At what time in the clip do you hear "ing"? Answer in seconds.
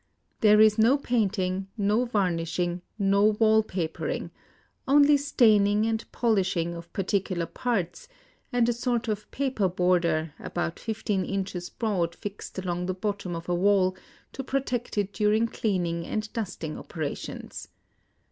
15.85-16.07